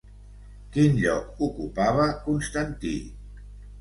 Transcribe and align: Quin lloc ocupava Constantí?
Quin 0.77 0.95
lloc 1.03 1.43
ocupava 1.49 2.07
Constantí? 2.25 2.95